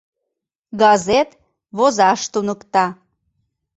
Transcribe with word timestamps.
Газет— 0.81 1.29
возаш 1.77 2.21
туныкта. 2.31 2.85